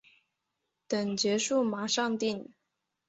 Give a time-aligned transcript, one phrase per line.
[0.87, 2.51] 等结束马上订